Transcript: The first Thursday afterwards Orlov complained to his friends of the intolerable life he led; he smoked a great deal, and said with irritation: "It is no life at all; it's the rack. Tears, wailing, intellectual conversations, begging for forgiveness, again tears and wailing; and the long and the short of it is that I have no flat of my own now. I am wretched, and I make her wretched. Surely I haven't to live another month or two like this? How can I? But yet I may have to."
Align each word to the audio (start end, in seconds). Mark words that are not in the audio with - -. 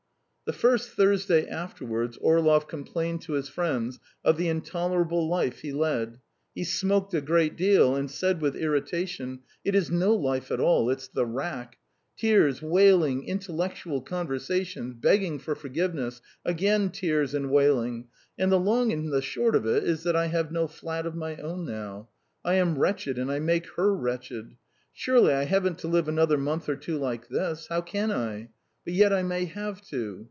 The 0.43 0.57
first 0.57 0.89
Thursday 0.89 1.47
afterwards 1.47 2.17
Orlov 2.17 2.67
complained 2.67 3.21
to 3.21 3.33
his 3.33 3.47
friends 3.47 4.01
of 4.21 4.35
the 4.35 4.49
intolerable 4.49 5.29
life 5.29 5.61
he 5.61 5.71
led; 5.71 6.19
he 6.53 6.65
smoked 6.65 7.13
a 7.13 7.21
great 7.21 7.55
deal, 7.55 7.95
and 7.95 8.11
said 8.11 8.41
with 8.41 8.57
irritation: 8.57 9.39
"It 9.63 9.75
is 9.75 9.89
no 9.89 10.13
life 10.13 10.51
at 10.51 10.59
all; 10.59 10.89
it's 10.89 11.07
the 11.07 11.25
rack. 11.25 11.77
Tears, 12.17 12.61
wailing, 12.61 13.23
intellectual 13.23 14.01
conversations, 14.01 14.93
begging 14.99 15.39
for 15.39 15.55
forgiveness, 15.55 16.21
again 16.43 16.89
tears 16.89 17.33
and 17.33 17.49
wailing; 17.49 18.09
and 18.37 18.51
the 18.51 18.59
long 18.59 18.91
and 18.91 19.07
the 19.09 19.21
short 19.21 19.55
of 19.55 19.65
it 19.65 19.85
is 19.85 20.03
that 20.03 20.17
I 20.17 20.25
have 20.25 20.51
no 20.51 20.67
flat 20.67 21.05
of 21.05 21.15
my 21.15 21.37
own 21.37 21.63
now. 21.63 22.09
I 22.43 22.55
am 22.55 22.77
wretched, 22.77 23.17
and 23.17 23.31
I 23.31 23.39
make 23.39 23.67
her 23.77 23.95
wretched. 23.95 24.57
Surely 24.91 25.31
I 25.31 25.45
haven't 25.45 25.77
to 25.77 25.87
live 25.87 26.09
another 26.09 26.37
month 26.37 26.67
or 26.67 26.75
two 26.75 26.97
like 26.97 27.29
this? 27.29 27.67
How 27.67 27.79
can 27.79 28.11
I? 28.11 28.49
But 28.83 28.95
yet 28.95 29.13
I 29.13 29.23
may 29.23 29.45
have 29.45 29.81
to." 29.83 30.17